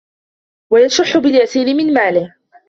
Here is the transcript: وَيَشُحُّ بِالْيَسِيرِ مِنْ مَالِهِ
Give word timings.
وَيَشُحُّ 0.73 1.17
بِالْيَسِيرِ 1.17 1.73
مِنْ 1.73 1.93
مَالِهِ 1.93 2.35